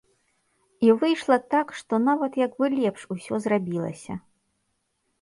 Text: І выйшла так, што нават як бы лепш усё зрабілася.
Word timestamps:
І 0.87 0.89
выйшла 1.03 1.37
так, 1.53 1.75
што 1.83 2.01
нават 2.09 2.31
як 2.45 2.57
бы 2.59 2.73
лепш 2.79 3.01
усё 3.19 3.35
зрабілася. 3.47 4.13